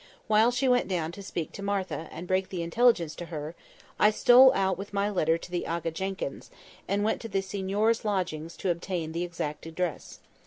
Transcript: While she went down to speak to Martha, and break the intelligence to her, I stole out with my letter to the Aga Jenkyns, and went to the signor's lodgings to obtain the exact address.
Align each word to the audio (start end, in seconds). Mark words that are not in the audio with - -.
While 0.25 0.49
she 0.49 0.67
went 0.67 0.87
down 0.87 1.11
to 1.11 1.21
speak 1.21 1.51
to 1.51 1.61
Martha, 1.61 2.09
and 2.11 2.27
break 2.27 2.49
the 2.49 2.63
intelligence 2.63 3.13
to 3.17 3.27
her, 3.27 3.53
I 3.99 4.09
stole 4.09 4.51
out 4.53 4.75
with 4.75 4.93
my 4.95 5.11
letter 5.11 5.37
to 5.37 5.51
the 5.51 5.67
Aga 5.67 5.91
Jenkyns, 5.91 6.49
and 6.87 7.03
went 7.03 7.21
to 7.21 7.27
the 7.29 7.43
signor's 7.43 8.03
lodgings 8.03 8.57
to 8.57 8.71
obtain 8.71 9.11
the 9.11 9.21
exact 9.23 9.67
address. 9.67 10.17